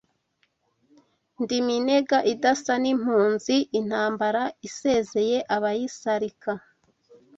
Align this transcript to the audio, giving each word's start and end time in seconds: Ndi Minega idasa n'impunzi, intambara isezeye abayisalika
Ndi 1.41 1.57
Minega 1.67 2.17
idasa 2.33 2.73
n'impunzi, 2.83 3.55
intambara 3.79 4.43
isezeye 4.67 5.37
abayisalika 5.55 6.51